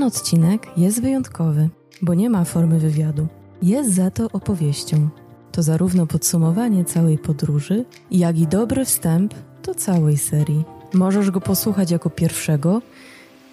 [0.00, 1.68] Ten odcinek jest wyjątkowy,
[2.02, 3.26] bo nie ma formy wywiadu.
[3.62, 5.08] Jest za to opowieścią.
[5.52, 10.64] To zarówno podsumowanie całej podróży, jak i dobry wstęp do całej serii.
[10.94, 12.82] Możesz go posłuchać jako pierwszego,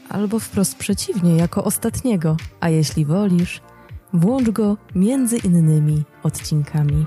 [0.10, 3.62] albo wprost przeciwnie, jako ostatniego, a jeśli wolisz,
[4.14, 7.06] włącz go między innymi odcinkami.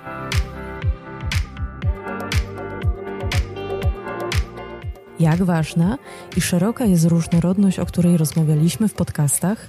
[5.21, 5.99] Jak ważna
[6.37, 9.69] i szeroka jest różnorodność, o której rozmawialiśmy w podcastach?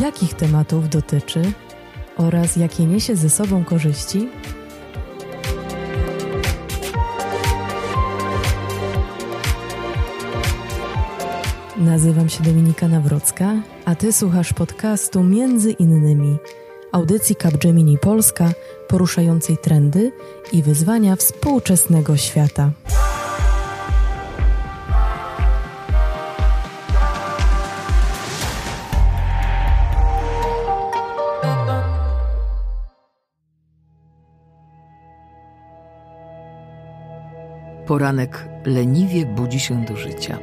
[0.00, 1.42] Jakich tematów dotyczy
[2.16, 4.28] oraz jakie niesie ze sobą korzyści?
[11.76, 13.54] Nazywam się Dominika Nawrocka,
[13.84, 16.36] a Ty słuchasz podcastu między innymi
[16.92, 18.52] audycji Capgemini Polska
[18.88, 20.12] poruszającej trendy
[20.52, 22.70] i wyzwania współczesnego świata.
[37.92, 40.38] Poranek leniwie budzi się do życia.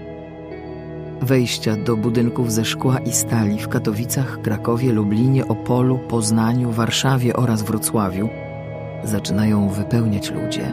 [1.22, 7.61] Wejścia do budynków ze szkła i stali w Katowicach, Krakowie, Lublinie, Opolu, Poznaniu, Warszawie oraz
[7.61, 8.30] Wrocławiu
[9.03, 10.72] zaczynają wypełniać ludzie.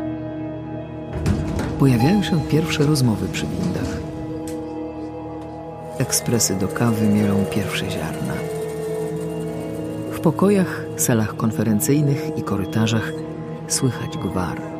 [1.78, 3.96] Pojawiają się pierwsze rozmowy przy windach.
[5.98, 8.34] Ekspresy do kawy mielą pierwsze ziarna.
[10.12, 13.12] W pokojach, salach konferencyjnych i korytarzach
[13.68, 14.75] słychać gwar.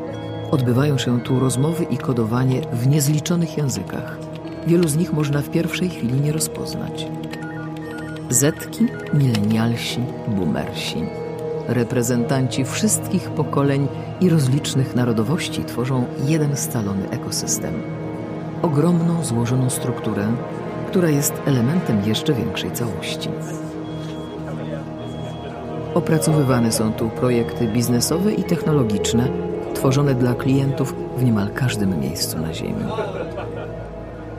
[0.51, 4.19] Odbywają się tu rozmowy i kodowanie w niezliczonych językach.
[4.67, 7.07] Wielu z nich można w pierwszej chwili nie rozpoznać.
[8.29, 11.05] Zetki, milenialsi, boomersi.
[11.69, 13.89] Reprezentanci wszystkich pokoleń
[14.21, 17.75] i rozlicznych narodowości tworzą jeden scalony ekosystem.
[18.63, 20.27] Ogromną, złożoną strukturę,
[20.87, 23.29] która jest elementem jeszcze większej całości.
[25.95, 29.29] Opracowywane są tu projekty biznesowe i technologiczne,
[29.77, 32.85] tworzone dla klientów w niemal każdym miejscu na Ziemi.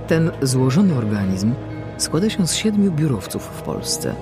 [0.08, 1.54] Ten złożony organizm
[1.98, 4.14] składa się z siedmiu biurowców w Polsce.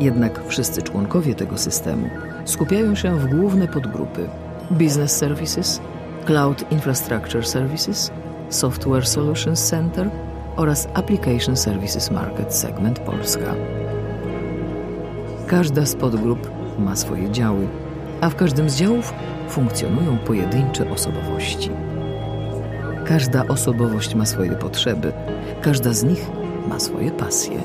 [0.00, 2.08] Jednak wszyscy członkowie tego systemu
[2.44, 4.28] skupiają się w główne podgrupy
[4.70, 5.80] Business Services,
[6.24, 8.10] Cloud Infrastructure Services,
[8.48, 10.10] Software Solutions Center
[10.56, 13.54] oraz Application Services Market Segment Polska.
[15.46, 17.68] Każda z podgrup ma swoje działy,
[18.20, 19.12] a w każdym z działów
[19.48, 21.70] funkcjonują pojedyncze osobowości.
[23.04, 25.12] Każda osobowość ma swoje potrzeby,
[25.62, 26.26] każda z nich
[26.68, 27.62] ma swoje pasje.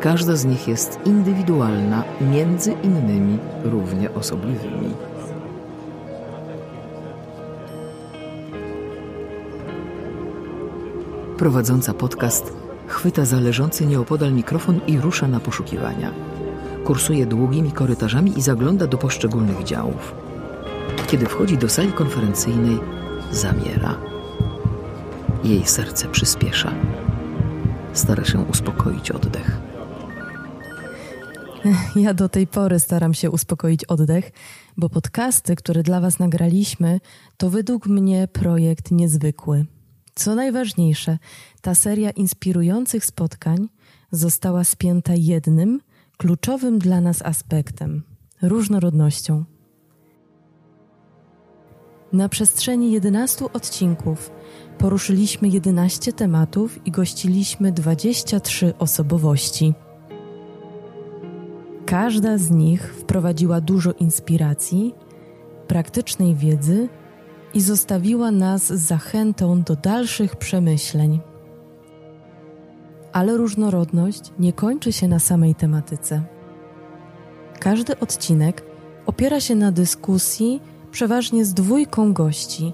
[0.00, 4.94] Każda z nich jest indywidualna, między innymi równie osobliwymi.
[11.38, 12.52] Prowadząca podcast
[12.86, 16.37] chwyta zależący nieopodal mikrofon i rusza na poszukiwania.
[16.88, 20.14] Kursuje długimi korytarzami i zagląda do poszczególnych działów.
[21.06, 22.78] Kiedy wchodzi do sali konferencyjnej,
[23.32, 24.00] zamiera.
[25.44, 26.74] Jej serce przyspiesza.
[27.92, 29.60] Stara się uspokoić oddech.
[31.96, 34.30] Ja do tej pory staram się uspokoić oddech,
[34.76, 37.00] bo podcasty, które dla Was nagraliśmy,
[37.36, 39.66] to według mnie projekt niezwykły.
[40.14, 41.18] Co najważniejsze,
[41.60, 43.68] ta seria inspirujących spotkań
[44.10, 45.80] została spięta jednym,
[46.18, 48.02] kluczowym dla nas aspektem
[48.42, 49.44] różnorodnością.
[52.12, 54.30] Na przestrzeni 11 odcinków
[54.78, 59.74] poruszyliśmy 11 tematów i gościliśmy 23 osobowości.
[61.86, 64.94] Każda z nich wprowadziła dużo inspiracji,
[65.68, 66.88] praktycznej wiedzy
[67.54, 71.20] i zostawiła nas z zachętą do dalszych przemyśleń.
[73.18, 76.22] Ale różnorodność nie kończy się na samej tematyce.
[77.60, 78.64] Każdy odcinek
[79.06, 80.60] opiera się na dyskusji
[80.90, 82.72] przeważnie z dwójką gości.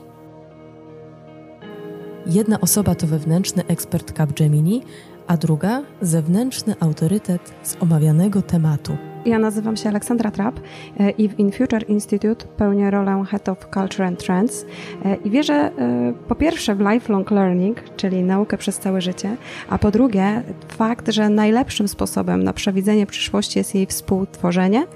[2.26, 4.82] Jedna osoba to wewnętrzny ekspert Capgemini,
[5.26, 8.96] a druga zewnętrzny autorytet z omawianego tematu.
[9.26, 10.60] Ja nazywam się Aleksandra Trapp
[11.00, 14.66] e, i w InFuture Institute pełnię rolę Head of Culture and Trends
[15.04, 19.36] e, i wierzę e, po pierwsze w lifelong learning, czyli naukę przez całe życie,
[19.68, 24.86] a po drugie fakt, że najlepszym sposobem na przewidzenie przyszłości jest jej współtworzenie.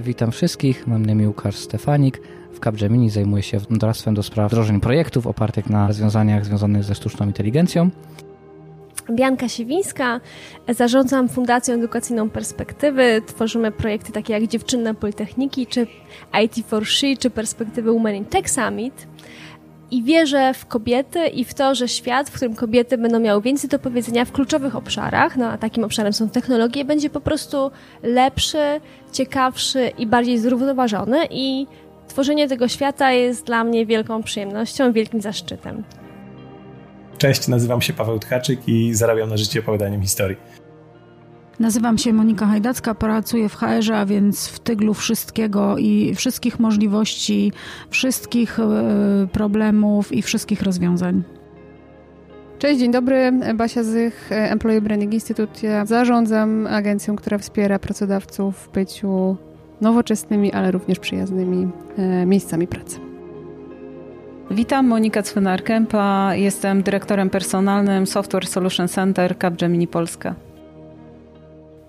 [0.00, 2.20] Witam wszystkich, mam na imię Łukasz Stefanik.
[2.52, 7.26] W Capgemini zajmuję się doradztwem do spraw wdrożeń projektów opartych na rozwiązaniach związanych ze sztuczną
[7.26, 7.90] inteligencją.
[9.10, 10.20] Bianka Siwińska,
[10.68, 13.22] zarządzam Fundacją Edukacyjną Perspektywy.
[13.26, 15.86] Tworzymy projekty takie jak Dziewczynne Politechniki, czy
[16.44, 19.06] IT for She, czy Perspektywy Women in Tech Summit.
[19.90, 23.70] i wierzę w kobiety i w to, że świat, w którym kobiety będą miały więcej
[23.70, 27.70] do powiedzenia w kluczowych obszarach, no a takim obszarem są technologie, będzie po prostu
[28.02, 28.80] lepszy,
[29.12, 31.66] ciekawszy i bardziej zrównoważony i
[32.08, 35.84] tworzenie tego świata jest dla mnie wielką przyjemnością, wielkim zaszczytem.
[37.24, 40.36] Cześć, nazywam się Paweł Tkaczyk i zarabiam na życie opowiadaniem historii.
[41.60, 47.52] Nazywam się Monika Hajdacka, pracuję w HR-ze, a więc w tyglu wszystkiego i wszystkich możliwości,
[47.90, 51.22] wszystkich e, problemów i wszystkich rozwiązań.
[52.58, 53.32] Cześć, dzień dobry.
[53.54, 55.66] Basia Zych, Employee Branding Institute.
[55.66, 59.36] Ja zarządzam agencją, która wspiera pracodawców w byciu
[59.80, 63.13] nowoczesnymi, ale również przyjaznymi e, miejscami pracy.
[64.50, 66.32] Witam, Monika Cwynar-Kępa.
[66.34, 70.34] Jestem dyrektorem personalnym Software Solution Center Capgemini Polska.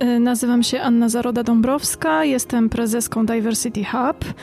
[0.04, 4.34] Y, nazywam się Anna Zaroda-Dąbrowska, jestem prezeską Diversity Hub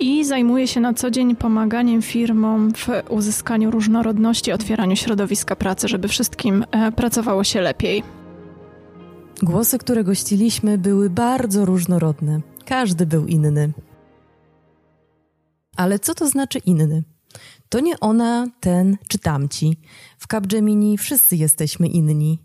[0.00, 6.08] i zajmuję się na co dzień pomaganiem firmom w uzyskaniu różnorodności, otwieraniu środowiska pracy, żeby
[6.08, 8.02] wszystkim e, pracowało się lepiej.
[9.42, 12.40] Głosy, które gościliśmy, były bardzo różnorodne.
[12.64, 13.72] Każdy był inny.
[15.76, 17.02] Ale co to znaczy inny?
[17.68, 19.76] To nie ona, ten czy tamci.
[20.18, 22.38] W Capgemini wszyscy jesteśmy inni.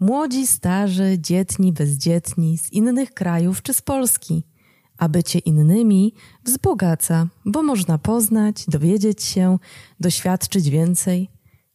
[0.00, 4.44] Młodzi, starzy, dzietni, bezdzietni, z innych krajów czy z Polski.
[4.98, 6.14] A bycie innymi
[6.44, 9.58] wzbogaca, bo można poznać, dowiedzieć się,
[10.00, 11.30] doświadczyć więcej.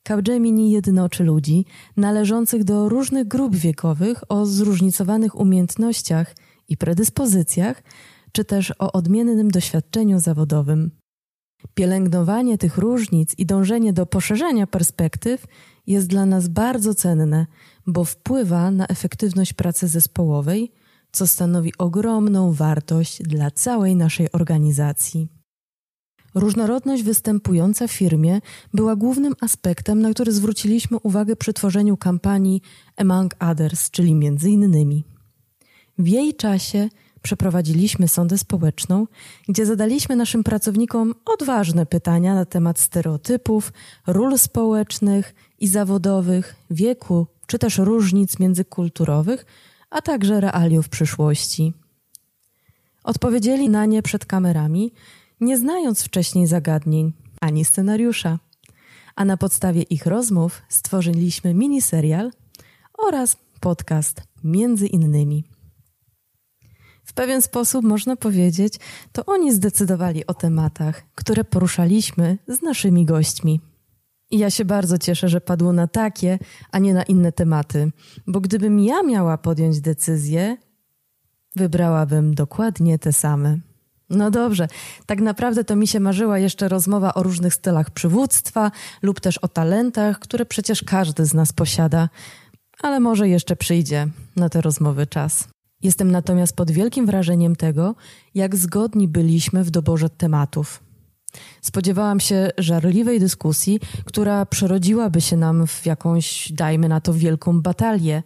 [0.07, 1.65] Capgemini jednoczy ludzi
[1.97, 6.35] należących do różnych grup wiekowych o zróżnicowanych umiejętnościach
[6.67, 7.83] i predyspozycjach,
[8.31, 10.91] czy też o odmiennym doświadczeniu zawodowym.
[11.73, 15.45] Pielęgnowanie tych różnic i dążenie do poszerzenia perspektyw
[15.87, 17.45] jest dla nas bardzo cenne,
[17.87, 20.71] bo wpływa na efektywność pracy zespołowej,
[21.11, 25.27] co stanowi ogromną wartość dla całej naszej organizacji.
[26.35, 28.41] Różnorodność występująca w firmie
[28.73, 32.61] była głównym aspektem, na który zwróciliśmy uwagę przy tworzeniu kampanii
[32.97, 35.03] Among Others, czyli między innymi.
[35.97, 36.89] W jej czasie
[37.25, 39.07] przeprowadziliśmy sondę społeczną,
[39.47, 43.73] gdzie zadaliśmy naszym pracownikom odważne pytania na temat stereotypów,
[44.07, 49.45] ról społecznych i zawodowych, wieku czy też różnic międzykulturowych,
[49.89, 51.73] a także realiów przyszłości.
[53.03, 54.93] Odpowiedzieli na nie przed kamerami,
[55.41, 58.39] nie znając wcześniej zagadnień ani scenariusza.
[59.15, 62.31] A na podstawie ich rozmów stworzyliśmy miniserial
[62.97, 65.54] oraz podcast między innymi.
[67.15, 68.79] Pewien sposób można powiedzieć,
[69.11, 73.61] to oni zdecydowali o tematach, które poruszaliśmy z naszymi gośćmi.
[74.31, 76.39] I ja się bardzo cieszę, że padło na takie,
[76.71, 77.91] a nie na inne tematy,
[78.27, 80.57] bo gdybym ja miała podjąć decyzję,
[81.55, 83.57] wybrałabym dokładnie te same.
[84.09, 84.67] No dobrze,
[85.05, 88.71] tak naprawdę to mi się marzyła jeszcze rozmowa o różnych stylach przywództwa
[89.01, 92.09] lub też o talentach, które przecież każdy z nas posiada,
[92.81, 95.54] ale może jeszcze przyjdzie na te rozmowy czas.
[95.85, 97.95] Jestem natomiast pod wielkim wrażeniem tego,
[98.35, 100.83] jak zgodni byliśmy w doborze tematów.
[101.61, 108.23] Spodziewałam się żarliwej dyskusji, która przerodziłaby się nam w jakąś, dajmy na to, wielką batalię.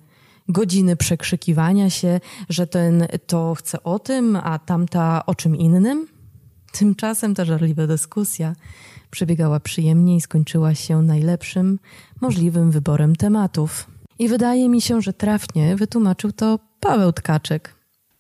[0.50, 2.20] Godziny przekrzykiwania się,
[2.50, 6.08] że ten to chce o tym, a tamta o czym innym.
[6.72, 8.56] Tymczasem ta żarliwa dyskusja
[9.12, 11.80] przebiegała przyjemnie i skończyła się najlepszym
[12.22, 13.88] możliwym wyborem tematów.
[14.20, 17.76] I wydaje mi się, że trafnie wytłumaczył to Paweł Tkaczek.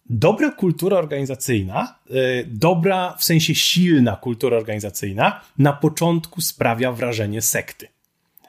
[0.09, 7.87] Dobra kultura organizacyjna, y, dobra w sensie silna kultura organizacyjna, na początku sprawia wrażenie sekty.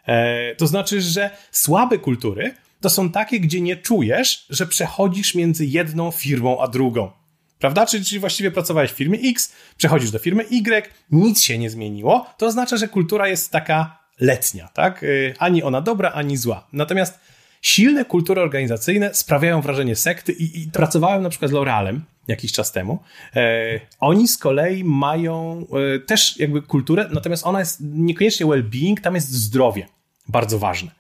[0.07, 5.67] E, to znaczy, że słabe kultury to są takie, gdzie nie czujesz, że przechodzisz między
[5.67, 7.11] jedną firmą a drugą.
[7.59, 7.87] Prawda?
[7.87, 12.27] Czyli, czyli właściwie pracowałeś w firmie X, przechodzisz do firmy Y, nic się nie zmieniło.
[12.39, 15.03] To oznacza, że kultura jest taka letnia, tak?
[15.03, 16.69] Y, ani ona dobra, ani zła.
[16.73, 17.19] Natomiast
[17.61, 22.73] silne kultury organizacyjne sprawiają wrażenie sekty i, i pracowałem na przykład z L'Orealem jakiś czas
[22.73, 22.99] temu.
[23.37, 29.15] E, oni z kolei mają e, też jakby kulturę, natomiast ona jest niekoniecznie well-being, tam
[29.15, 29.87] jest zdrowie
[30.29, 30.91] bardzo ważne.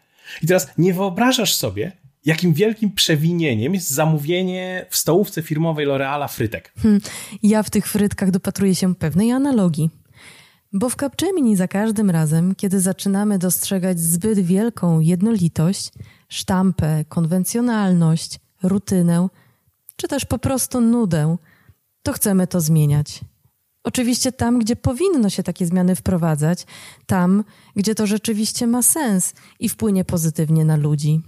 [0.42, 1.92] I teraz nie wyobrażasz sobie,
[2.24, 6.72] jakim wielkim przewinieniem jest zamówienie w stołówce firmowej L'Oreala frytek.
[6.82, 7.00] Hmm,
[7.42, 9.90] ja w tych frytkach dopatruję się pewnej analogii.
[10.72, 15.90] Bo w Capgemini za każdym razem, kiedy zaczynamy dostrzegać zbyt wielką jednolitość,
[16.30, 19.28] sztampę, konwencjonalność, rutynę,
[19.96, 21.36] czy też po prostu nudę,
[22.02, 23.20] to chcemy to zmieniać.
[23.84, 26.66] Oczywiście tam, gdzie powinno się takie zmiany wprowadzać,
[27.06, 27.44] tam,
[27.76, 31.22] gdzie to rzeczywiście ma sens i wpłynie pozytywnie na ludzi.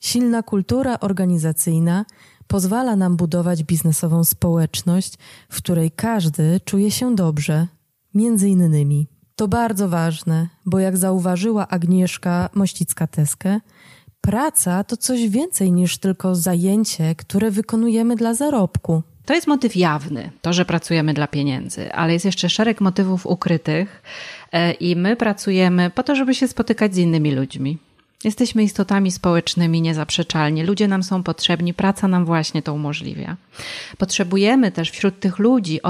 [0.00, 2.04] Silna kultura organizacyjna
[2.46, 5.14] pozwala nam budować biznesową społeczność,
[5.48, 7.66] w której każdy czuje się dobrze,
[8.14, 9.08] między innymi.
[9.36, 13.60] To bardzo ważne, bo jak zauważyła Agnieszka Mościcka-Teskę,
[14.20, 19.02] praca to coś więcej niż tylko zajęcie, które wykonujemy dla zarobku.
[19.24, 24.02] To jest motyw jawny, to, że pracujemy dla pieniędzy, ale jest jeszcze szereg motywów ukrytych
[24.52, 27.78] e, i my pracujemy po to, żeby się spotykać z innymi ludźmi.
[28.24, 30.64] Jesteśmy istotami społecznymi niezaprzeczalnie.
[30.64, 33.36] Ludzie nam są potrzebni, praca nam właśnie to umożliwia.
[33.98, 35.80] Potrzebujemy też wśród tych ludzi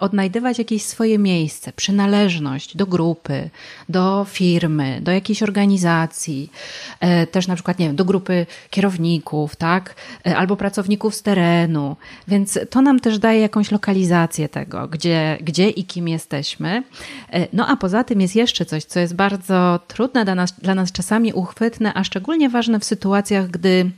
[0.00, 3.50] odnajdywać jakieś swoje miejsce, przynależność do grupy,
[3.88, 6.50] do firmy, do jakiejś organizacji,
[7.00, 9.94] e, też na przykład, nie wiem, do grupy kierowników, tak,
[10.26, 11.96] e, albo pracowników z terenu.
[12.28, 16.82] Więc to nam też daje jakąś lokalizację tego, gdzie, gdzie i kim jesteśmy.
[17.32, 20.74] E, no a poza tym jest jeszcze coś, co jest bardzo trudne dla nas, dla
[20.74, 23.90] nas czasami uchwytne, a szczególnie ważne w sytuacjach, gdy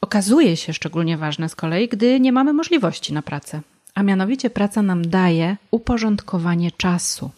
[0.00, 3.60] okazuje się szczególnie ważne z kolei, gdy nie mamy możliwości na pracę.
[3.94, 7.30] A mianowicie praca nam daje uporządkowanie czasu.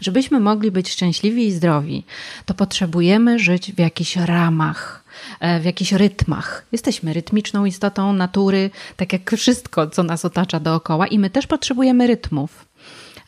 [0.00, 2.04] Żebyśmy mogli być szczęśliwi i zdrowi,
[2.46, 5.04] to potrzebujemy żyć w jakichś ramach,
[5.40, 6.64] e, w jakichś rytmach.
[6.72, 12.06] Jesteśmy rytmiczną istotą natury, tak jak wszystko, co nas otacza dookoła, i my też potrzebujemy
[12.06, 12.67] rytmów.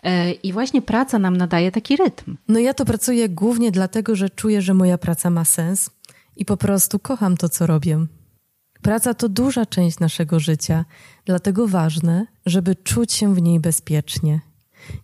[0.02, 2.37] E, I właśnie praca nam nadaje taki rytm.
[2.49, 5.90] No ja to pracuję głównie dlatego, że czuję, że moja praca ma sens
[6.37, 8.07] i po prostu kocham to, co robię.
[8.83, 10.85] Praca to duża część naszego życia,
[11.25, 14.40] dlatego ważne, żeby czuć się w niej bezpiecznie.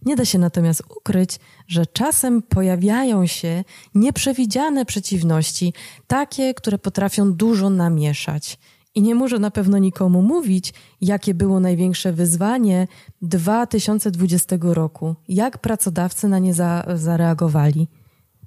[0.02, 5.72] Nie da się natomiast ukryć, że czasem pojawiają się nieprzewidziane przeciwności,
[6.06, 8.58] takie, które potrafią dużo namieszać.
[8.96, 12.86] I nie muszę na pewno nikomu mówić, jakie było największe wyzwanie
[13.22, 17.88] 2020 roku, jak pracodawcy na nie za, zareagowali.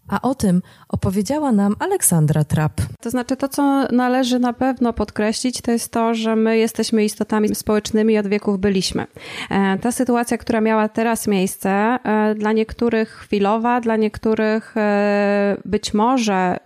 [0.07, 2.81] A o tym opowiedziała nam Aleksandra Trapp.
[3.01, 7.55] To znaczy, to co należy na pewno podkreślić, to jest to, że my jesteśmy istotami
[7.55, 9.07] społecznymi i od wieków byliśmy.
[9.49, 15.93] E, ta sytuacja, która miała teraz miejsce, e, dla niektórych chwilowa, dla niektórych e, być
[15.93, 16.59] może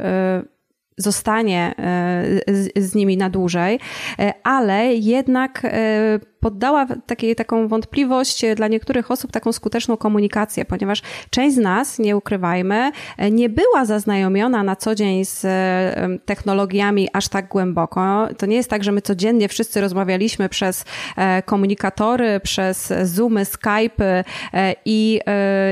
[0.97, 1.75] zostanie
[2.75, 3.79] z, nimi na dłużej,
[4.43, 5.61] ale jednak
[6.43, 12.17] poddała takiej, taką wątpliwość dla niektórych osób taką skuteczną komunikację, ponieważ część z nas, nie
[12.17, 12.91] ukrywajmy,
[13.31, 15.45] nie była zaznajomiona na co dzień z
[16.25, 18.27] technologiami aż tak głęboko.
[18.37, 20.85] To nie jest tak, że my codziennie wszyscy rozmawialiśmy przez
[21.17, 24.23] e, komunikatory, przez Zoomy, Skype
[24.53, 25.19] e, i,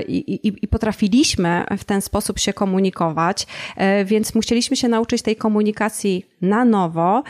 [0.07, 3.47] i, i potrafiliśmy w ten sposób się komunikować,
[3.77, 7.23] e, więc musieliśmy się nauczyć tej komunikacji na nowo.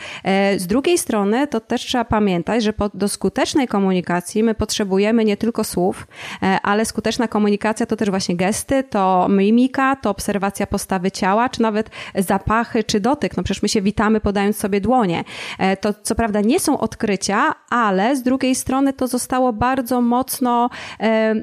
[0.56, 5.36] Z drugiej strony, to też trzeba pamiętać, że do skuteczności skutecznej komunikacji my potrzebujemy nie
[5.36, 6.06] tylko słów,
[6.42, 11.62] e, ale skuteczna komunikacja to też właśnie gesty, to mimika, to obserwacja postawy ciała, czy
[11.62, 13.36] nawet zapachy, czy dotyk.
[13.36, 15.24] No przecież my się witamy podając sobie dłonie.
[15.58, 20.70] E, to co prawda nie są odkrycia, ale z drugiej strony to zostało bardzo mocno
[21.00, 21.34] e,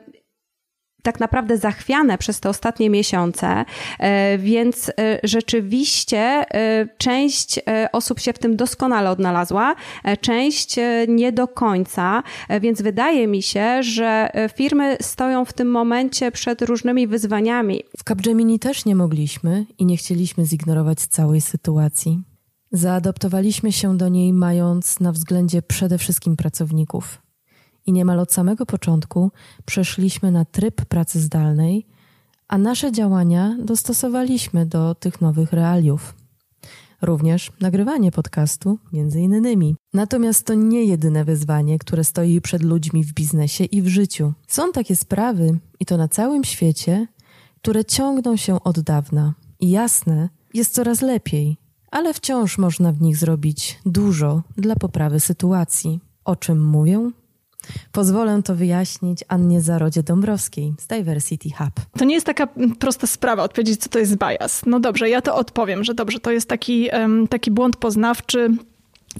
[1.01, 3.65] tak naprawdę zachwiane przez te ostatnie miesiące,
[3.99, 7.59] e, więc e, rzeczywiście e, część
[7.91, 9.75] osób się w tym doskonale odnalazła,
[10.21, 10.75] część
[11.07, 12.23] nie do końca,
[12.61, 17.83] więc wydaje mi się, że firmy stoją w tym momencie przed różnymi wyzwaniami.
[17.97, 22.21] W Capgemini też nie mogliśmy i nie chcieliśmy zignorować całej sytuacji.
[22.71, 27.28] Zaadoptowaliśmy się do niej mając na względzie przede wszystkim pracowników
[27.89, 29.31] i niemal od samego początku
[29.65, 31.85] przeszliśmy na tryb pracy zdalnej,
[32.47, 36.15] a nasze działania dostosowaliśmy do tych nowych realiów.
[37.01, 39.75] Również nagrywanie podcastu, między innymi.
[39.93, 44.33] Natomiast to nie jedyne wyzwanie, które stoi przed ludźmi w biznesie i w życiu.
[44.47, 47.07] Są takie sprawy, i to na całym świecie,
[47.61, 49.33] które ciągną się od dawna.
[49.59, 51.57] I jasne, jest coraz lepiej,
[51.91, 55.99] ale wciąż można w nich zrobić dużo dla poprawy sytuacji.
[56.25, 57.11] O czym mówię?
[57.91, 61.85] Pozwolę to wyjaśnić Annie Zarodzie Dąbrowskiej z Diversity Hub.
[61.97, 62.47] To nie jest taka
[62.79, 64.61] prosta sprawa odpowiedzieć, co to jest bias.
[64.65, 66.89] No dobrze, ja to odpowiem, że dobrze, to jest taki,
[67.29, 68.49] taki błąd poznawczy,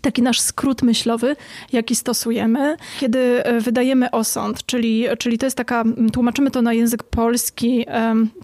[0.01, 1.36] taki nasz skrót myślowy,
[1.72, 7.03] jaki stosujemy, kiedy e, wydajemy osąd, czyli, czyli to jest taka, tłumaczymy to na język
[7.03, 7.86] polski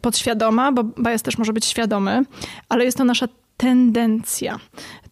[0.01, 2.25] podświadoma, bo bias też może być świadomy,
[2.69, 4.59] ale jest to nasza tendencja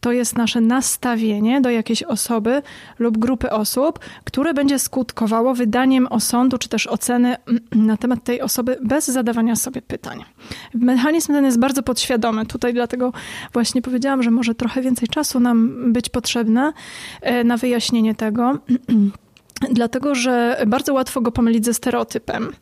[0.03, 2.61] to jest nasze nastawienie do jakiejś osoby
[2.99, 7.35] lub grupy osób, które będzie skutkowało wydaniem osądu czy też oceny
[7.89, 10.23] na temat tej osoby bez zadawania sobie pytań.
[10.73, 12.45] Mechanizm ten jest bardzo podświadomy.
[12.45, 13.13] Tutaj dlatego
[13.53, 16.73] właśnie powiedziałam, że może trochę więcej czasu nam być potrzebne
[17.21, 18.53] e, na wyjaśnienie tego.
[19.71, 22.55] dlatego że bardzo łatwo go pomylić ze stereotypem,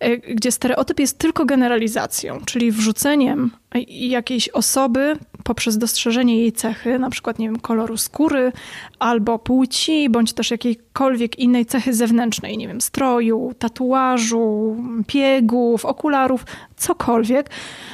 [0.00, 3.50] e, gdzie stereotyp jest tylko generalizacją, czyli wrzuceniem
[3.88, 8.52] jakiejś osoby poprzez dostrzeżenie jej cechy, na przykład, nie wiem, koloru skóry
[8.98, 14.76] albo płci, bądź też jakiejkolwiek innej cechy zewnętrznej, nie wiem, stroju, tatuażu,
[15.06, 16.44] biegów, okularów,
[16.76, 17.50] cokolwiek,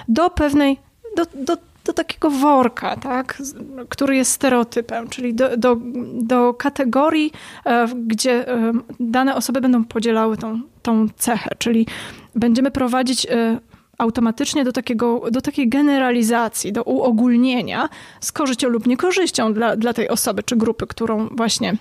[0.08, 0.78] do pewnej,
[1.16, 3.42] do, do do takiego worka, tak,
[3.88, 5.76] który jest stereotypem, czyli do, do,
[6.12, 7.32] do kategorii,
[7.66, 11.86] e, gdzie e, dane osoby będą podzielały tą, tą cechę, czyli
[12.34, 13.58] będziemy prowadzić e,
[13.98, 17.88] automatycznie do, takiego, do takiej generalizacji, do uogólnienia
[18.20, 21.76] z korzyścią lub niekorzyścią dla, dla tej osoby czy grupy, którą właśnie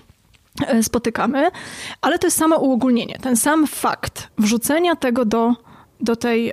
[0.82, 1.50] spotykamy,
[2.00, 5.65] ale to jest samo uogólnienie, ten sam fakt wrzucenia tego do
[6.00, 6.52] do tej,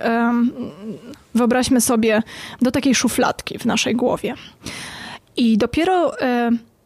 [1.35, 2.23] wyobraźmy sobie,
[2.61, 4.33] do takiej szufladki w naszej głowie.
[5.37, 6.11] I dopiero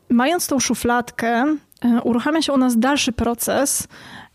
[0.09, 3.87] mając tą szufladkę, e, uruchamia się u nas dalszy proces,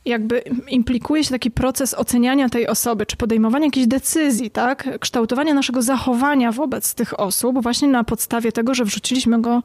[0.04, 0.38] jakby
[0.68, 4.98] implikuje się taki proces oceniania tej osoby, czy podejmowania jakichś decyzji, tak?
[5.00, 9.62] Kształtowania naszego zachowania wobec tych osób, właśnie na podstawie tego, że wrzuciliśmy go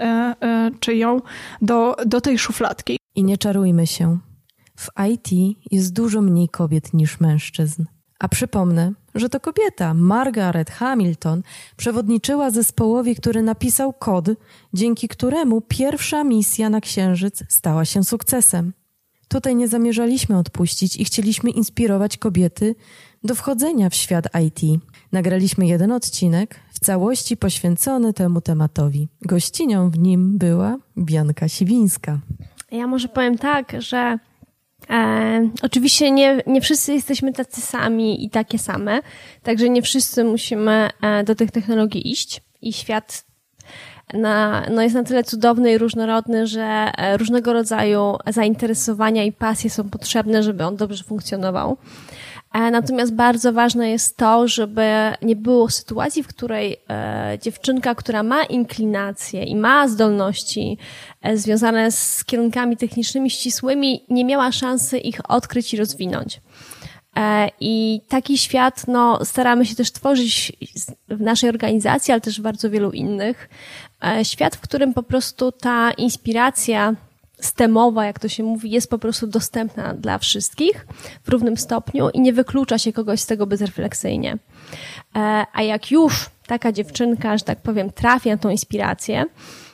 [0.00, 0.04] e,
[0.40, 1.20] e, czy ją
[1.62, 2.98] do, do tej szufladki.
[3.14, 4.18] I nie czarujmy się.
[4.76, 7.84] W IT jest dużo mniej kobiet niż mężczyzn.
[8.18, 11.42] A przypomnę, że to kobieta, Margaret Hamilton,
[11.76, 14.28] przewodniczyła zespołowi, który napisał kod,
[14.74, 18.72] dzięki któremu pierwsza misja na Księżyc stała się sukcesem.
[19.28, 22.74] Tutaj nie zamierzaliśmy odpuścić i chcieliśmy inspirować kobiety
[23.24, 24.80] do wchodzenia w świat IT.
[25.12, 29.08] Nagraliśmy jeden odcinek, w całości poświęcony temu tematowi.
[29.22, 32.18] Gościnią w nim była Bianka Siwińska.
[32.70, 34.18] Ja może powiem tak, że
[34.90, 39.00] E, oczywiście nie, nie wszyscy jesteśmy tacy sami i takie same,
[39.42, 43.26] także nie wszyscy musimy e, do tych technologii iść i świat
[44.14, 49.70] na, no jest na tyle cudowny i różnorodny, że e, różnego rodzaju zainteresowania i pasje
[49.70, 51.76] są potrzebne, żeby on dobrze funkcjonował.
[52.56, 54.82] E, natomiast bardzo ważne jest to, żeby
[55.22, 60.78] nie było sytuacji, w której e, dziewczynka, która ma inklinacje i ma zdolności
[61.22, 66.40] e, związane z kierunkami technicznymi ścisłymi, nie miała szansy ich odkryć i rozwinąć.
[67.60, 70.52] I taki świat no, staramy się też tworzyć
[71.08, 73.48] w naszej organizacji, ale też w bardzo wielu innych.
[74.22, 76.94] Świat, w którym po prostu ta inspiracja
[77.40, 80.86] stemowa, jak to się mówi, jest po prostu dostępna dla wszystkich
[81.22, 84.38] w równym stopniu i nie wyklucza się kogoś z tego bezrefleksyjnie.
[85.16, 89.24] E, a jak już taka dziewczynka, że tak powiem, trafi na tą inspirację,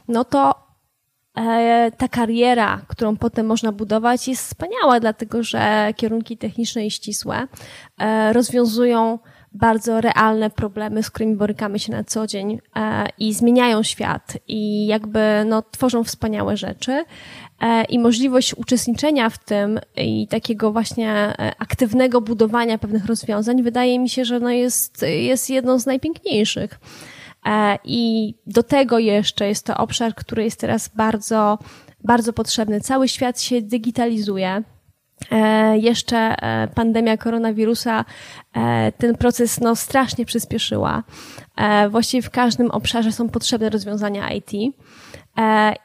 [0.08, 0.54] no to
[1.38, 7.46] e, ta kariera, którą potem można budować, jest wspaniała, dlatego że kierunki techniczne i ścisłe
[7.98, 9.18] e, rozwiązują
[9.54, 12.60] bardzo realne problemy, z którymi borykamy się na co dzień
[13.18, 17.04] i zmieniają świat i jakby no, tworzą wspaniałe rzeczy.
[17.62, 23.98] E, i możliwość uczestniczenia w tym i takiego właśnie e, aktywnego budowania pewnych rozwiązań wydaje
[23.98, 26.80] mi się, że no jest, jest jedną z najpiękniejszych.
[27.46, 31.58] E, I do tego jeszcze jest to obszar, który jest teraz bardzo,
[32.04, 32.80] bardzo potrzebny.
[32.80, 34.62] Cały świat się digitalizuje.
[35.74, 36.36] Jeszcze
[36.74, 38.04] pandemia koronawirusa
[38.98, 41.02] ten proces no, strasznie przyspieszyła.
[41.90, 44.50] Właściwie w każdym obszarze są potrzebne rozwiązania IT.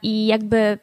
[0.02, 0.78] I jakby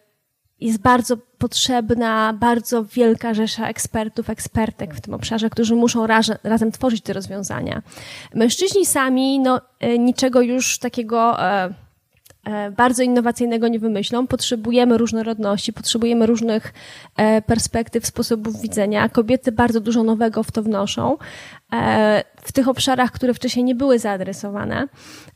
[0.62, 6.72] jest bardzo potrzebna bardzo wielka rzesza ekspertów, ekspertek w tym obszarze, którzy muszą raz, razem
[6.72, 7.82] tworzyć te rozwiązania.
[8.34, 11.70] Mężczyźni sami no, e, niczego już takiego e, e,
[12.78, 14.28] bardzo innowacyjnego nie wymyślą.
[14.28, 16.74] Potrzebujemy różnorodności, potrzebujemy różnych
[17.18, 19.10] e, perspektyw, sposobów widzenia.
[19.10, 21.18] Kobiety bardzo dużo nowego w to wnoszą
[21.74, 24.88] e, w tych obszarach, które wcześniej nie były zaadresowane.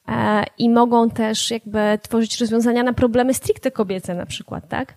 [0.08, 4.94] E, i mogą też jakby tworzyć rozwiązania na problemy stricte kobiece na przykład, tak?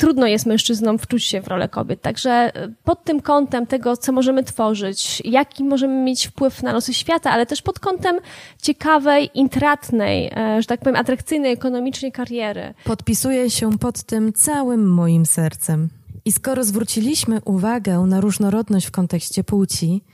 [0.00, 2.02] E, trudno jest mężczyznom wczuć się w rolę kobiet.
[2.02, 6.94] Także e, pod tym kątem tego, co możemy tworzyć, jaki możemy mieć wpływ na losy
[6.94, 8.18] świata, ale też pod kątem
[8.62, 12.74] ciekawej, intratnej, że tak powiem, atrakcyjnej ekonomicznie kariery.
[12.84, 15.88] Podpisuję się pod tym całym moim sercem.
[16.24, 20.04] I skoro zwróciliśmy uwagę na różnorodność w kontekście płci,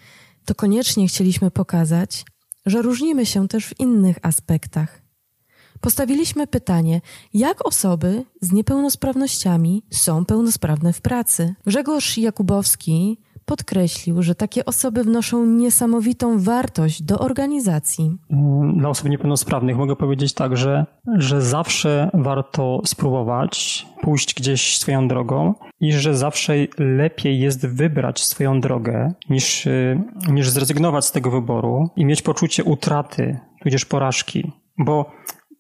[0.45, 2.25] to koniecznie chcieliśmy pokazać,
[2.67, 5.06] że różnimy się też w innych aspektach.
[5.81, 7.01] Postawiliśmy pytanie,
[7.35, 11.55] jak osoby z niepełnosprawnościami są pełnosprawne w pracy.
[11.67, 18.19] Grzegorz Jakubowski podkreślił, że takie osoby wnoszą niesamowitą wartość do organizacji.
[18.77, 20.87] Dla osób niepełnosprawnych mogę powiedzieć tak, że,
[21.17, 28.61] że zawsze warto spróbować pójść gdzieś swoją drogą i że zawsze lepiej jest wybrać swoją
[28.61, 29.69] drogę niż,
[30.29, 34.53] niż zrezygnować z tego wyboru i mieć poczucie utraty, tudzież porażki.
[34.79, 35.11] Bo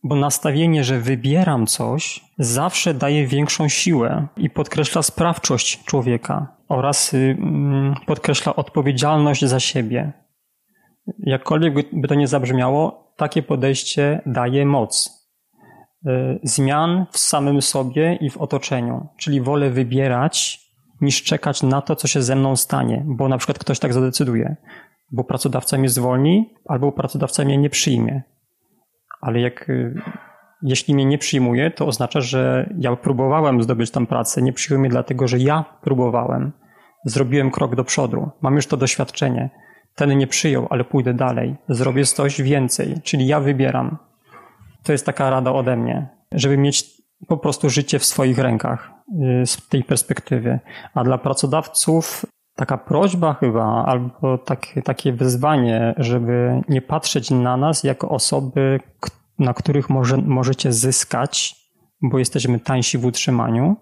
[0.08, 7.36] bo nastawienie, że wybieram coś, zawsze daje większą siłę i podkreśla sprawczość człowieka oraz y,
[7.38, 10.12] mm, podkreśla odpowiedzialność za siebie.
[11.18, 15.10] Jakkolwiek by to nie zabrzmiało, takie podejście daje moc.
[16.06, 20.66] Y, zmian w samym sobie i w otoczeniu, czyli wolę wybierać
[21.00, 24.56] niż czekać na to, co się ze mną stanie, bo na przykład ktoś tak zadecyduje,
[25.12, 28.22] bo pracodawca mnie zwolni, albo pracodawca mnie nie przyjmie.
[29.20, 29.94] Ale jak, y,
[30.62, 35.28] jeśli mnie nie przyjmuje, to oznacza, że ja próbowałem zdobyć tam pracę, nie przyjął dlatego,
[35.28, 36.52] że ja próbowałem.
[37.04, 39.50] Zrobiłem krok do przodu, mam już to doświadczenie.
[39.94, 43.98] Ten nie przyjął, ale pójdę dalej, zrobię coś więcej, czyli ja wybieram.
[44.82, 46.96] To jest taka rada ode mnie, żeby mieć
[47.28, 48.90] po prostu życie w swoich rękach
[49.42, 50.60] y, z tej perspektywy.
[50.94, 52.26] A dla pracodawców
[52.56, 58.80] taka prośba chyba, albo takie, takie wyzwanie, żeby nie patrzeć na nas jako osoby,
[59.38, 61.56] na których może, możecie zyskać,
[62.02, 63.76] bo jesteśmy tańsi w utrzymaniu,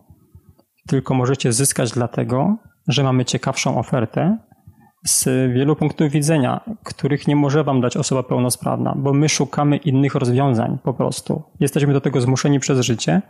[0.87, 2.57] tylko możecie zyskać dlatego,
[2.89, 4.39] że mamy ciekawszą ofertę
[5.07, 10.15] z wielu punktów widzenia, których nie może Wam dać osoba pełnosprawna, bo my szukamy innych
[10.15, 11.43] rozwiązań po prostu.
[11.61, 13.23] Jesteśmy do tego zmuszeni przez życie.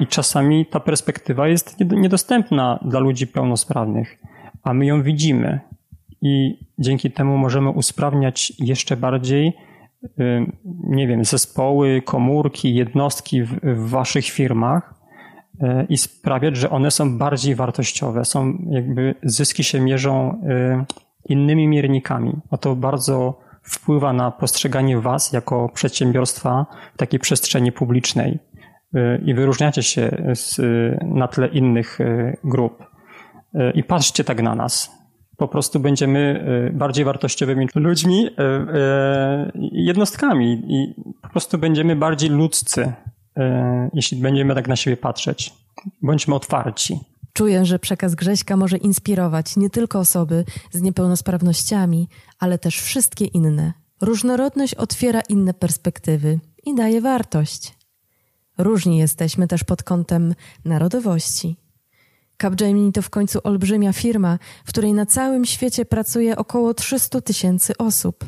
[0.00, 4.18] I czasami ta perspektywa jest niedostępna dla ludzi pełnosprawnych,
[4.62, 5.60] a my ją widzimy.
[6.22, 9.52] I dzięki temu możemy usprawniać jeszcze bardziej,
[10.84, 14.94] nie wiem, zespoły, komórki, jednostki w, w waszych firmach
[15.60, 18.24] e, i sprawiać, że one są bardziej wartościowe.
[18.24, 20.84] Są jakby zyski się mierzą e,
[21.28, 22.32] innymi miernikami.
[22.50, 28.38] A to bardzo wpływa na postrzeganie was jako przedsiębiorstwa w takiej przestrzeni publicznej
[29.24, 30.60] i wyróżniacie się z,
[31.02, 31.98] na tle innych
[32.44, 32.84] grup.
[33.74, 34.90] I patrzcie tak na nas.
[35.36, 38.30] Po prostu będziemy bardziej wartościowymi ludźmi,
[39.72, 42.92] jednostkami i po prostu będziemy bardziej ludzcy,
[43.92, 45.54] jeśli będziemy tak na siebie patrzeć.
[46.02, 47.00] Bądźmy otwarci.
[47.32, 53.72] Czuję, że przekaz Grześka może inspirować nie tylko osoby z niepełnosprawnościami, ale też wszystkie inne.
[54.00, 57.77] Różnorodność otwiera inne perspektywy i daje wartość.
[58.58, 61.56] Różni jesteśmy też pod kątem narodowości.
[62.42, 67.76] Capgemini to w końcu olbrzymia firma, w której na całym świecie pracuje około 300 tysięcy
[67.76, 68.24] osób.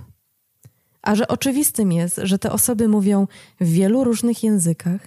[1.03, 3.27] A że oczywistym jest, że te osoby mówią
[3.61, 5.01] w wielu różnych językach,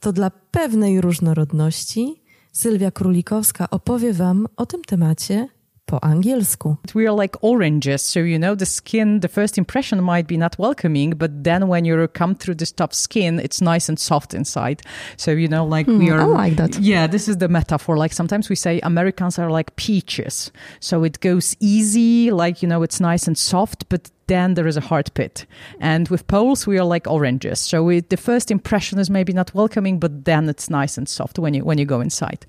[0.00, 5.48] to dla pewnej różnorodności Sylwia Królikowska opowie Wam o tym temacie
[5.92, 6.78] po angielsku.
[6.94, 10.58] We are like oranges, so you know the skin, the first impression might be not
[10.58, 14.80] welcoming, but then when you come through this tough skin, it's nice and soft inside.
[15.16, 16.20] So you know, like mm, we are.
[16.20, 16.78] I like that.
[16.80, 17.98] Yeah, this is the metaphor.
[17.98, 20.50] Like sometimes we say Americans are like peaches,
[20.80, 24.76] so it goes easy, like you know, it's nice and soft, but then there is
[24.76, 25.46] a hard pit.
[25.80, 27.60] And with Poles, we are like oranges.
[27.60, 31.38] So we, the first impression is maybe not welcoming, but then it's nice and soft
[31.38, 32.46] when you when you go inside.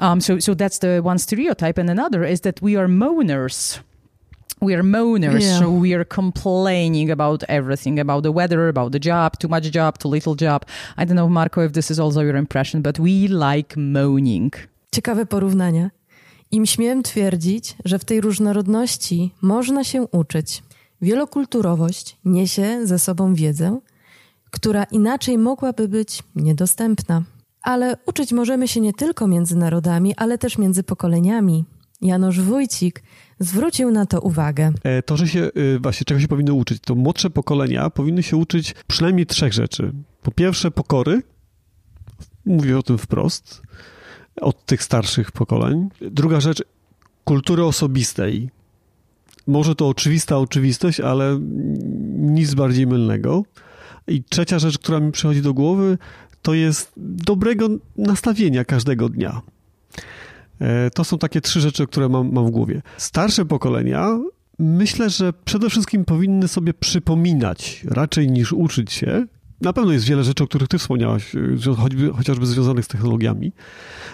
[0.00, 3.80] Um, so so that's the one stereotype, and another is that we are moaners
[4.60, 5.58] we are moaners yeah.
[5.58, 9.98] so we are complaining about everything about the weather about the job too much job
[9.98, 10.64] too little job
[10.96, 14.54] i don't know marco if this is also your impression but we like moaning
[14.92, 15.90] ciekawe porównania
[16.50, 20.62] im śmiem twierdzić że w tej różnorodności można się uczyć
[21.02, 23.80] Wielokulturowość niesie ze sobą wiedzę,
[24.50, 27.22] która inaczej mogłaby być niedostępna.
[27.62, 31.64] Ale uczyć możemy się nie tylko między narodami, ale też między pokoleniami.
[32.02, 33.02] Janusz Wójcik
[33.38, 34.72] zwrócił na to uwagę.
[34.82, 38.36] E, to, że się e, właśnie czego się powinno uczyć, to młodsze pokolenia powinny się
[38.36, 39.92] uczyć przynajmniej trzech rzeczy.
[40.22, 41.22] Po pierwsze, pokory.
[42.46, 43.62] Mówię o tym wprost.
[44.40, 45.88] Od tych starszych pokoleń.
[46.00, 46.62] Druga rzecz,
[47.24, 48.50] kultury osobistej
[49.46, 51.38] może to oczywista oczywistość, ale
[52.16, 53.44] nic bardziej mylnego.
[54.08, 55.98] I trzecia rzecz, która mi przychodzi do głowy,
[56.42, 59.40] to jest dobrego nastawienia każdego dnia.
[60.60, 62.82] E, to są takie trzy rzeczy, które mam, mam w głowie.
[62.96, 64.18] Starsze pokolenia
[64.58, 69.26] myślę, że przede wszystkim powinny sobie przypominać, raczej niż uczyć się.
[69.60, 73.52] Na pewno jest wiele rzeczy, o których ty wspomniałaś, e, choćby, chociażby związanych z technologiami,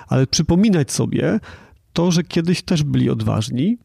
[0.09, 1.41] ale przypominać sobie,
[1.93, 3.79] to, że kiedyś też byli odważni,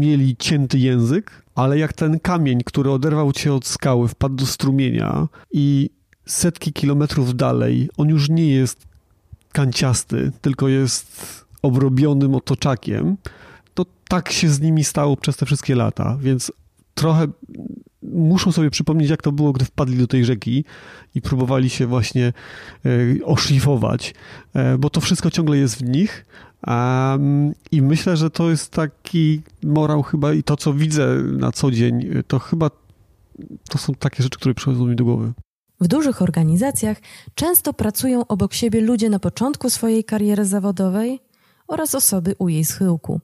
[0.00, 5.28] mieli cięty język, ale jak ten kamień, który oderwał cię od skały, wpadł do strumienia
[5.52, 5.90] i
[6.26, 8.86] setki kilometrów dalej, on już nie jest
[9.52, 13.16] kanciasty, tylko jest obrobionym otoczakiem,
[13.74, 16.52] to tak się z nimi stało przez te wszystkie lata, więc
[16.94, 17.26] trochę
[18.02, 20.64] muszą sobie przypomnieć, jak to było, gdy wpadli do tej rzeki
[21.14, 22.32] i próbowali się właśnie
[22.84, 24.14] e, oszlifować,
[24.54, 26.26] e, bo to wszystko ciągle jest w nich,
[26.66, 31.70] Um, I myślę, że to jest taki morał chyba i to, co widzę na co
[31.70, 32.70] dzień, to chyba
[33.68, 35.32] to są takie rzeczy, które przychodzą mi do głowy.
[35.80, 36.96] W dużych organizacjach
[37.34, 41.20] często pracują obok siebie ludzie na początku swojej kariery zawodowej
[41.68, 43.20] oraz osoby u jej schyłku.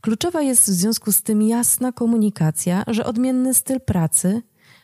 [0.00, 4.42] Kluczowa jest w związku z tym jasna komunikacja, że odmienny styl pracy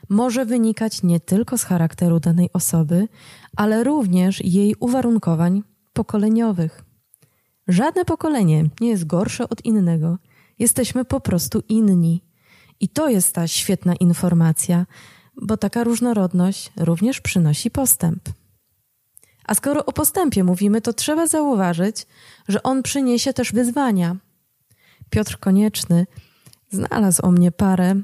[0.09, 3.09] może wynikać nie tylko z charakteru danej osoby,
[3.57, 6.86] ale również jej uwarunkowań pokoleniowych.
[7.69, 10.19] Żadne pokolenie nie jest gorsze od innego.
[10.59, 12.23] Jesteśmy po prostu inni.
[12.81, 14.87] I to jest ta świetna informacja,
[15.43, 18.29] bo taka różnorodność również przynosi postęp.
[19.45, 22.07] A skoro o postępie mówimy, to trzeba zauważyć,
[22.49, 24.17] że on przyniesie też wyzwania.
[25.11, 26.07] Piotr Konieczny
[26.71, 27.95] znalazł o mnie parę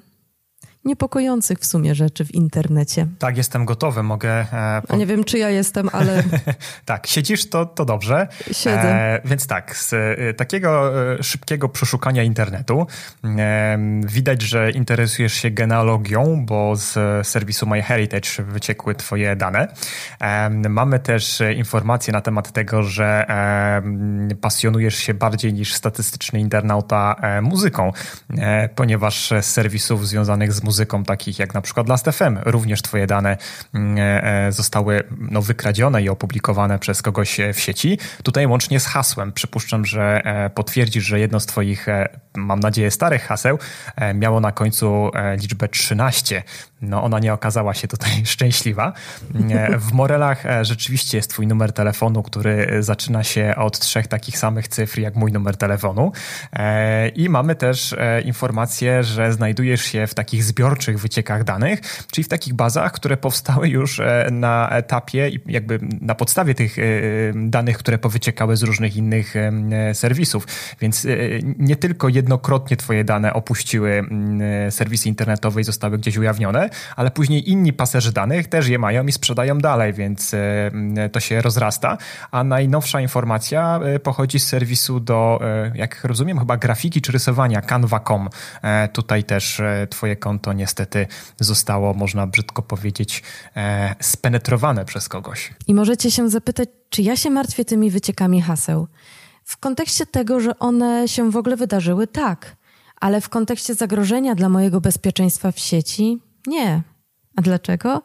[0.85, 3.07] niepokojących w sumie rzeczy w internecie.
[3.19, 4.31] Tak, jestem gotowy, mogę...
[4.31, 4.97] E, po...
[4.97, 6.23] Nie wiem, czy ja jestem, ale...
[6.85, 8.29] tak, siedzisz, to, to dobrze.
[8.47, 8.95] Siedzę.
[8.95, 12.87] E, więc tak, z e, takiego e, szybkiego przeszukania internetu
[13.25, 19.69] e, widać, że interesujesz się genealogią, bo z serwisu MyHeritage wyciekły twoje dane.
[20.21, 23.27] E, mamy też informacje na temat tego, że
[24.41, 27.93] pasjonujesz się bardziej niż statystyczny internauta muzyką,
[28.75, 32.39] ponieważ z serwisów związanych z muzyką muzyką, takich jak na przykład Last.fm.
[32.45, 33.37] Również twoje dane
[33.75, 37.99] mm, e, e, zostały no, wykradzione i opublikowane przez kogoś w sieci.
[38.23, 39.33] Tutaj łącznie z hasłem.
[39.33, 41.87] Przypuszczam, że e, potwierdzisz, że jedno z twoich,
[42.37, 43.59] mam nadzieję, starych haseł
[44.15, 46.43] miało na końcu liczbę 13.
[46.83, 48.93] No, ona nie okazała się tutaj szczęśliwa.
[49.79, 54.99] W Morelach rzeczywiście jest twój numer telefonu, który zaczyna się od trzech takich samych cyfr
[54.99, 56.13] jak mój numer telefonu.
[57.15, 61.81] I mamy też informację, że znajdujesz się w takich zbiorczych wyciekach danych,
[62.13, 66.83] czyli w takich bazach, które powstały już e, na etapie jakby na podstawie tych e,
[67.35, 70.47] danych, które powyciekały z różnych innych e, serwisów.
[70.81, 71.07] Więc
[71.59, 74.05] nie tylko jednokrotnie twoje dane opuściły
[74.71, 79.13] serwisy internetowe i zostały gdzieś ujawnione, ale później inni paserzy danych też je mają i
[79.13, 80.35] sprzedają dalej, więc
[81.13, 81.99] to się rozrasta.
[82.31, 85.41] A najnowsza informacja pochodzi z serwisu do,
[85.75, 88.29] jak rozumiem, chyba grafiki czy rysowania canva.com.
[88.93, 91.07] Tutaj też twoje konto niestety
[91.41, 93.23] zostało, można brzydko powiedzieć,
[93.57, 95.55] e, spenetrowane przez kogoś.
[95.67, 98.89] I możecie się zapytać, czy ja się martwię tymi wyciekami haseł?
[99.45, 102.57] W kontekście tego, że one się w ogóle wydarzyły, tak,
[103.01, 106.83] ale w kontekście zagrożenia dla mojego bezpieczeństwa w sieci, nie.
[107.37, 108.03] A dlaczego?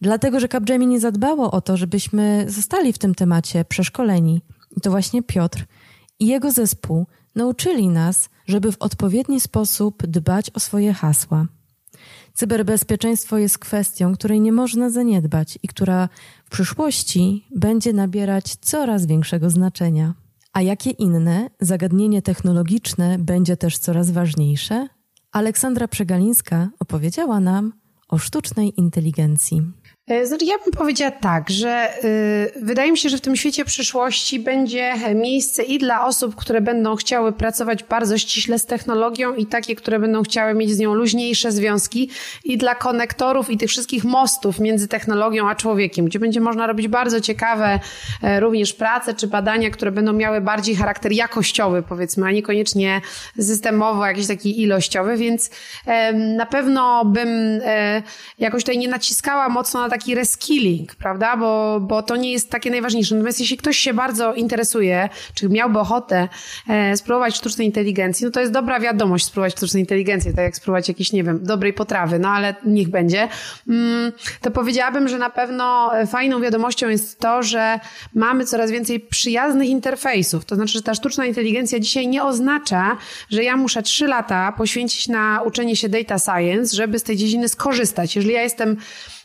[0.00, 4.40] Dlatego, że Capgemini zadbało o to, żebyśmy zostali w tym temacie przeszkoleni.
[4.76, 5.64] I to właśnie Piotr
[6.18, 11.46] i jego zespół nauczyli nas, żeby w odpowiedni sposób dbać o swoje hasła.
[12.34, 16.08] Cyberbezpieczeństwo jest kwestią, której nie można zaniedbać i która
[16.44, 20.14] w przyszłości będzie nabierać coraz większego znaczenia.
[20.52, 24.88] A jakie inne zagadnienie technologiczne będzie też coraz ważniejsze?
[25.34, 27.72] Aleksandra Przegalińska opowiedziała nam
[28.08, 29.62] o sztucznej inteligencji.
[30.08, 33.64] E, znaczy, ja bym powiedziała tak, że y, wydaje mi się, że w tym świecie
[33.64, 39.46] przyszłości będzie miejsce i dla osób, które będą chciały pracować bardzo ściśle z technologią i
[39.46, 42.10] takie, które będą chciały mieć z nią luźniejsze związki
[42.44, 46.88] i dla konektorów i tych wszystkich mostów między technologią a człowiekiem, gdzie będzie można robić
[46.88, 47.80] bardzo ciekawe
[48.22, 53.00] e, również prace czy badania, które będą miały bardziej charakter jakościowy, powiedzmy, a niekoniecznie
[53.40, 55.50] systemowo, jakiś taki ilościowy, więc
[56.36, 57.28] na pewno bym
[57.64, 58.02] e,
[58.38, 61.36] jakoś tutaj nie naciskała mocno na taki reskilling, prawda?
[61.36, 63.14] Bo, bo to nie jest takie najważniejsze.
[63.14, 66.28] Natomiast jeśli ktoś się bardzo interesuje, czy miałby ochotę
[66.68, 70.88] e, spróbować sztucznej inteligencji, no to jest dobra wiadomość spróbować sztucznej inteligencji, tak jak spróbować
[70.88, 73.28] jakiejś, nie wiem, dobrej potrawy, no ale niech będzie.
[73.68, 77.80] Mm, to powiedziałabym, że na pewno fajną wiadomością jest to, że
[78.14, 80.44] mamy coraz więcej przyjaznych interfejsów.
[80.44, 82.96] To znaczy, że ta sztuczna inteligencja dzisiaj nie oznacza,
[83.30, 87.48] że ja muszę trzy lata poświęcić na uczenie się data science, żeby z tej dziedziny
[87.48, 88.16] skorzystać.
[88.16, 88.76] Jeżeli ja jestem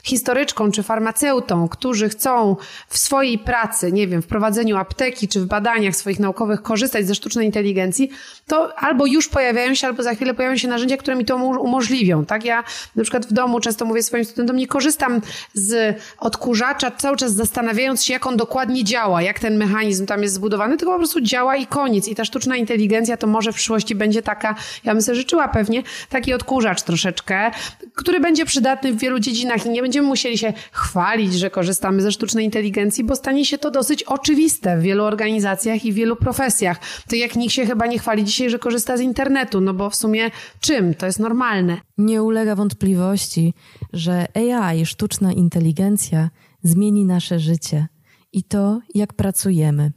[0.10, 2.56] historyczką czy farmaceutą, którzy chcą
[2.88, 7.15] w swojej pracy, nie wiem, w prowadzeniu apteki czy w badaniach swoich naukowych korzystać ze
[7.15, 8.10] sztucznej inteligencji,
[8.48, 12.26] to albo już pojawiają się, albo za chwilę pojawią się narzędzia, które mi to umożliwią.
[12.26, 12.45] Tak?
[12.45, 12.63] Ja
[12.95, 15.22] na przykład w domu często mówię swoim studentom, nie korzystam
[15.54, 20.34] z odkurzacza cały czas zastanawiając się, jak on dokładnie działa, jak ten mechanizm tam jest
[20.34, 22.08] zbudowany, tylko po prostu działa i koniec.
[22.08, 25.84] I ta sztuczna inteligencja to może w przyszłości będzie taka, ja bym sobie życzyła pewnie,
[26.10, 27.52] taki odkurzacz troszeczkę,
[27.95, 32.12] który będzie przydatny w wielu dziedzinach i nie będziemy musieli się chwalić, że korzystamy ze
[32.12, 36.79] sztucznej inteligencji, bo stanie się to dosyć oczywiste w wielu organizacjach i w wielu profesjach.
[37.09, 39.95] To jak nikt się chyba nie chwali dzisiaj, że korzysta z internetu, no bo w
[39.95, 40.93] sumie czym?
[40.93, 41.77] To jest normalne.
[41.97, 43.53] Nie ulega wątpliwości,
[43.93, 46.29] że AI, sztuczna inteligencja,
[46.63, 47.88] zmieni nasze życie
[48.33, 49.91] i to, jak pracujemy.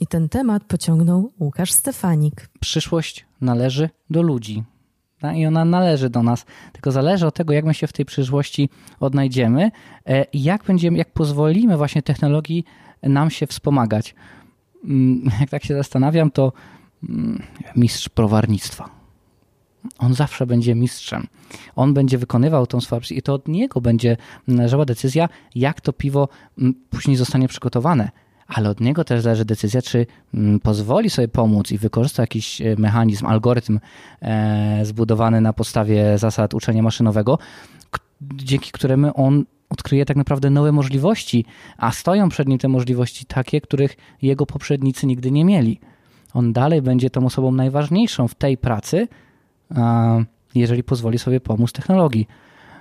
[0.00, 2.48] I ten temat pociągnął Łukasz Stefanik.
[2.60, 4.62] Przyszłość należy do ludzi.
[5.36, 6.46] I ona należy do nas.
[6.72, 8.68] Tylko zależy od tego, jak my się w tej przyszłości
[9.00, 9.70] odnajdziemy
[10.06, 12.64] e, i jak będziemy, jak pozwolimy właśnie technologii
[13.02, 14.14] nam się wspomagać.
[14.84, 16.52] Mm, jak tak się zastanawiam, to
[17.08, 17.42] mm,
[17.76, 18.90] mistrz prowarnictwa.
[19.98, 21.26] On zawsze będzie mistrzem.
[21.76, 24.16] On będzie wykonywał tą swoją i to od niego będzie
[24.48, 26.28] należała decyzja, jak to piwo
[26.58, 28.10] mm, później zostanie przygotowane
[28.48, 32.74] ale od niego też zależy decyzja, czy mm, pozwoli sobie pomóc i wykorzysta jakiś e,
[32.78, 33.80] mechanizm, algorytm
[34.22, 37.38] e, zbudowany na podstawie zasad uczenia maszynowego,
[38.20, 41.44] dzięki któremu on odkryje tak naprawdę nowe możliwości,
[41.76, 45.80] a stoją przed nim te możliwości takie, których jego poprzednicy nigdy nie mieli.
[46.34, 49.08] On dalej będzie tą osobą najważniejszą w tej pracy,
[50.54, 52.28] jeżeli pozwoli sobie pomóc technologii.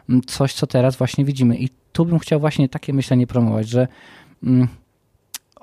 [0.09, 1.57] Mm, coś, co teraz właśnie widzimy.
[1.57, 3.87] I tu bym chciał właśnie takie myślenie promować, że
[4.43, 4.67] mm,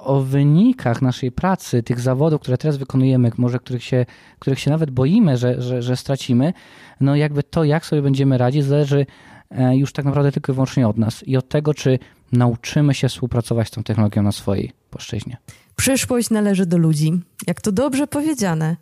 [0.04, 4.06] o wynikach naszej pracy, tych zawodów, które teraz wykonujemy, może których się,
[4.38, 6.52] których się nawet boimy, że, że, że stracimy,
[7.00, 9.06] no jakby to, jak sobie będziemy radzić, zależy
[9.50, 11.98] e, już tak naprawdę tylko i wyłącznie od nas i od tego, czy
[12.32, 15.36] nauczymy się współpracować z tą technologią na swojej płaszczyźnie.
[15.76, 17.12] Przyszłość należy do ludzi.
[17.46, 18.76] Jak to dobrze powiedziane.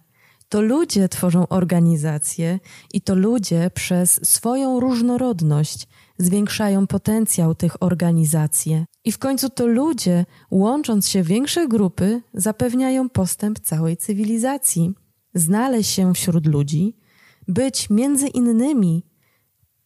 [0.48, 2.58] To ludzie tworzą organizacje
[2.92, 8.85] i to ludzie przez swoją różnorodność zwiększają potencjał tych organizacji.
[9.04, 14.94] I w końcu to ludzie, łącząc się w większe grupy, zapewniają postęp całej cywilizacji.
[15.34, 16.96] Znaleźć się wśród ludzi,
[17.48, 19.06] być między innymi,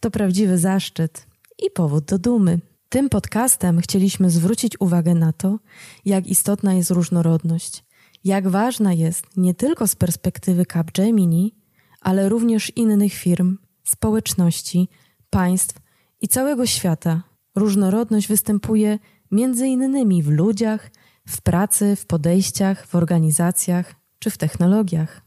[0.01, 1.27] to prawdziwy zaszczyt
[1.67, 2.61] i powód do dumy.
[2.89, 5.59] Tym podcastem chcieliśmy zwrócić uwagę na to,
[6.05, 7.85] jak istotna jest różnorodność,
[8.25, 11.55] jak ważna jest nie tylko z perspektywy Capgemini,
[12.01, 14.89] ale również innych firm, społeczności,
[15.31, 15.81] państw
[16.21, 17.23] i całego świata.
[17.57, 18.99] Różnorodność występuje
[19.31, 20.91] między innymi w ludziach,
[21.29, 25.23] w pracy, w podejściach, w organizacjach czy w technologiach.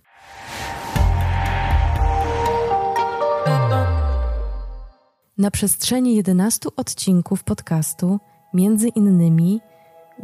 [5.37, 8.19] Na przestrzeni 11 odcinków podcastu,
[8.53, 9.61] między innymi,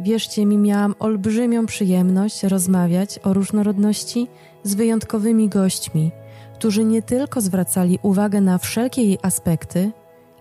[0.00, 4.26] wierzcie mi, miałam olbrzymią przyjemność rozmawiać o różnorodności
[4.62, 6.10] z wyjątkowymi gośćmi,
[6.54, 9.92] którzy nie tylko zwracali uwagę na wszelkie jej aspekty,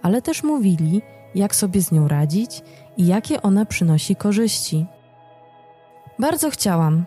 [0.01, 1.01] ale też mówili,
[1.35, 2.61] jak sobie z nią radzić
[2.97, 4.85] i jakie ona przynosi korzyści.
[6.19, 7.05] Bardzo chciałam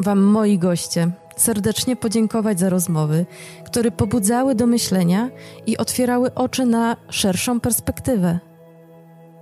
[0.00, 3.26] Wam, moi goście, serdecznie podziękować za rozmowy,
[3.64, 5.30] które pobudzały do myślenia
[5.66, 8.38] i otwierały oczy na szerszą perspektywę.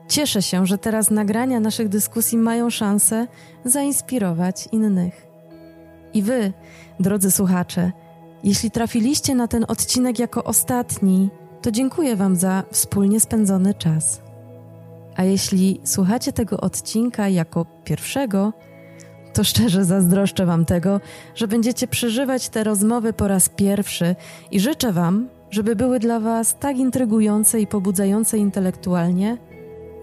[0.09, 3.27] Cieszę się, że teraz nagrania naszych dyskusji mają szansę
[3.65, 5.27] zainspirować innych.
[6.15, 6.53] I Wy,
[7.01, 7.93] drodzy słuchacze,
[8.45, 11.31] jeśli trafiliście na ten odcinek jako ostatni,
[11.65, 14.23] to dziękuję Wam za wspólnie spędzony czas.
[15.17, 18.53] A jeśli słuchacie tego odcinka jako pierwszego,
[19.33, 21.01] to szczerze zazdroszczę Wam tego,
[21.35, 24.17] że będziecie przeżywać te rozmowy po raz pierwszy
[24.51, 29.39] i życzę Wam, żeby były dla Was tak intrygujące i pobudzające intelektualnie,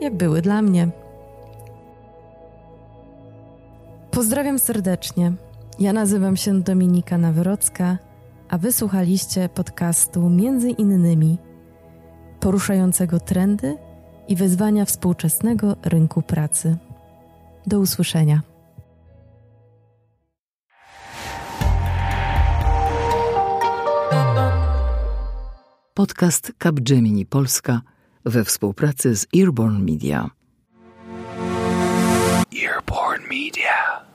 [0.01, 0.89] jak były dla mnie.
[4.11, 5.33] Pozdrawiam serdecznie.
[5.79, 7.97] Ja nazywam się Dominika Nawrocka,
[8.49, 11.37] a wysłuchaliście podcastu między innymi
[12.41, 13.77] poruszającego trendy
[14.27, 16.77] i wyzwania współczesnego rynku pracy.
[17.67, 18.41] Do usłyszenia.
[25.93, 27.81] Podcast Capgemini Polska
[28.25, 30.29] we współpracy z Earborn Media.
[32.63, 34.10] Earborn Media.